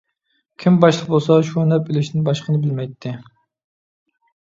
كىم 0.61 0.77
باشلىق 0.85 1.11
بولسا 1.15 1.35
شۇ 1.49 1.65
نەپ 1.71 1.91
ئېلىشتىن 1.91 2.23
باشقىنى 2.29 2.63
بىلمەيتتى. 2.63 3.13